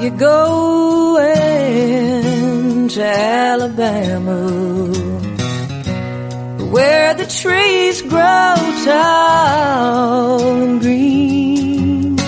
[0.00, 1.28] you going
[2.88, 4.40] to Alabama?
[6.70, 8.54] Where the trees grow
[8.84, 12.18] tall and green.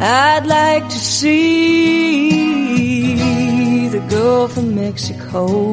[0.00, 2.34] I'd like to see
[3.88, 5.72] the Gulf of Mexico.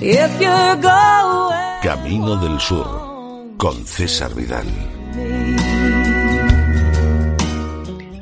[0.00, 2.86] If you're going Camino del Sur
[3.58, 4.66] con César Vidal.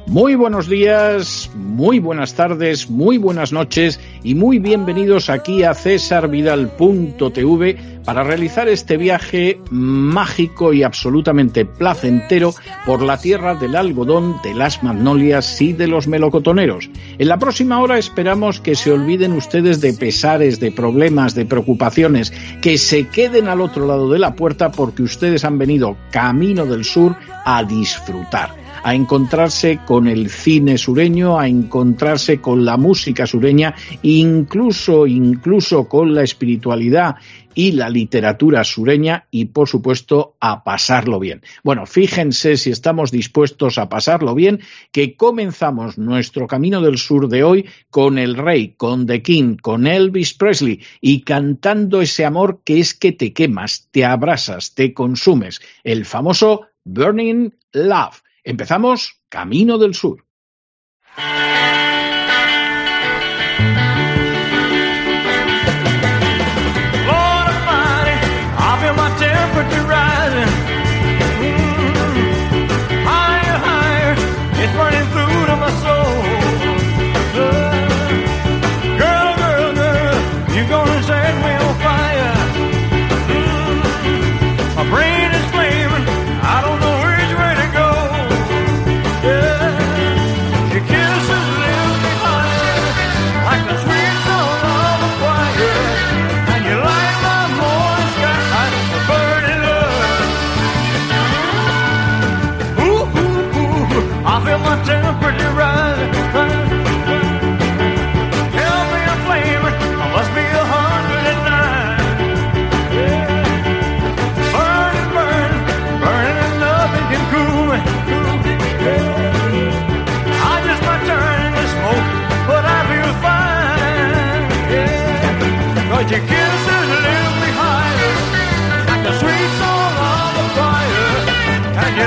[0.09, 7.77] Muy buenos días, muy buenas tardes, muy buenas noches y muy bienvenidos aquí a cesarvidal.tv
[8.07, 12.55] para realizar este viaje mágico y absolutamente placentero
[12.87, 16.89] por la tierra del algodón, de las magnolias y de los melocotoneros.
[17.19, 22.33] En la próxima hora esperamos que se olviden ustedes de pesares, de problemas, de preocupaciones,
[22.63, 26.87] que se queden al otro lado de la puerta porque ustedes han venido camino del
[26.87, 33.75] sur a disfrutar a encontrarse con el cine sureño, a encontrarse con la música sureña,
[34.01, 37.17] incluso, incluso con la espiritualidad
[37.55, 41.43] y la literatura sureña y por supuesto a pasarlo bien.
[41.63, 47.45] Bueno, fíjense si estamos dispuestos a pasarlo bien que comenzamos nuestro camino del sur de
[47.45, 52.81] hoy con el rey, con The King, con Elvis Presley y cantando ese amor que
[52.81, 58.23] es que te quemas, te abrasas, te consumes, el famoso Burning Love.
[58.49, 60.25] Empezamos Camino del Sur.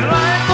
[0.04, 0.51] right.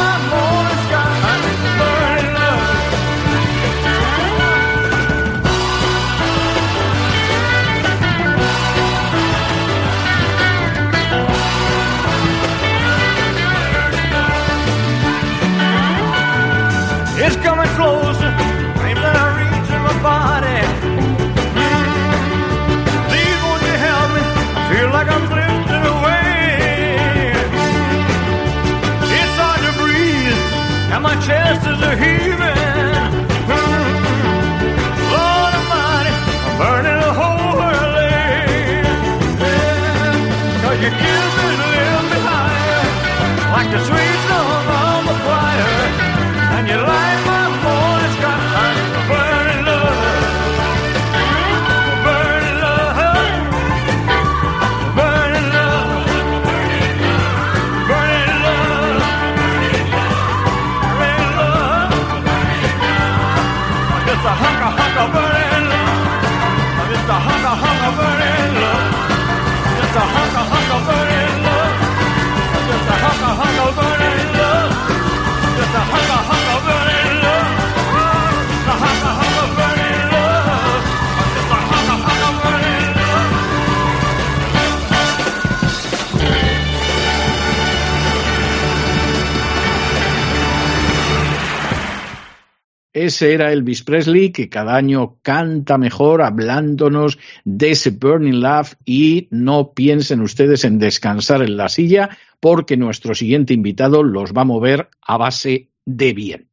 [93.00, 99.28] Ese era Elvis Presley, que cada año canta mejor hablándonos de ese Burning Love y
[99.30, 102.10] no piensen ustedes en descansar en la silla
[102.40, 106.47] porque nuestro siguiente invitado los va a mover a base de bien.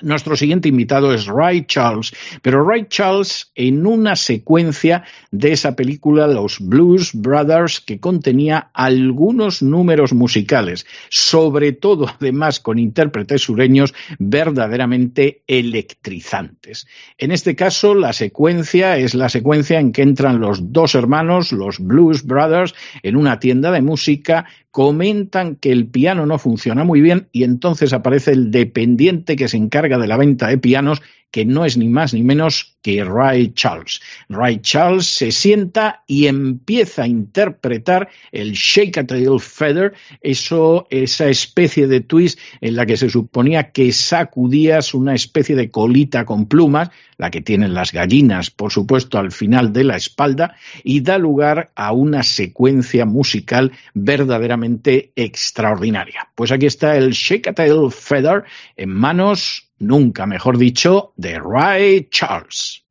[0.00, 5.02] Nuestro siguiente invitado es Ray Charles, pero Ray Charles en una secuencia
[5.32, 12.78] de esa película Los Blues Brothers que contenía algunos números musicales, sobre todo además con
[12.78, 16.86] intérpretes sureños verdaderamente electrizantes.
[17.16, 21.80] En este caso la secuencia es la secuencia en que entran los dos hermanos, los
[21.80, 22.72] Blues Brothers,
[23.02, 24.46] en una tienda de música
[24.78, 29.56] comentan que el piano no funciona muy bien y entonces aparece el dependiente que se
[29.56, 33.52] encarga de la venta de pianos que no es ni más ni menos que Ray
[33.54, 34.00] Charles.
[34.28, 41.28] Ray Charles se sienta y empieza a interpretar el Shake a Tail Feather, eso, esa
[41.28, 46.46] especie de twist en la que se suponía que sacudías una especie de colita con
[46.46, 50.54] plumas, la que tienen las gallinas, por supuesto, al final de la espalda,
[50.84, 54.67] y da lugar a una secuencia musical verdaderamente
[55.16, 56.28] extraordinaria.
[56.34, 57.54] Pues aquí está el Shake
[57.90, 58.44] Feather
[58.76, 62.84] en manos nunca mejor dicho, de Ray Charles.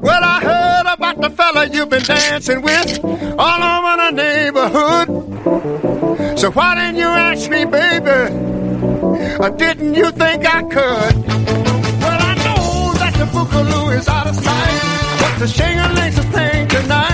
[0.00, 3.00] Well, I heard about the fella you've been dancing with
[3.38, 5.08] all over the neighborhood.
[6.38, 8.10] So why didn't you ask me, baby?
[9.40, 11.14] Or didn't you think I could?
[12.04, 15.88] Well, I know that the Boogaloo is out of sight, It's a shing a
[16.30, 17.13] thing tonight.